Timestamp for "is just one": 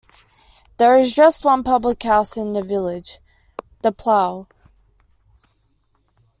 0.97-1.61